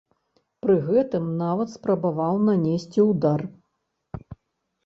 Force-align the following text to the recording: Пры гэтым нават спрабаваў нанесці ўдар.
Пры 0.65 0.77
гэтым 0.87 1.27
нават 1.41 1.69
спрабаваў 1.75 2.39
нанесці 2.47 3.07
ўдар. 3.11 3.41